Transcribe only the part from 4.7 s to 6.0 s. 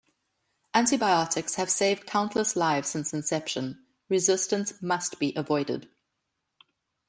must be avoided.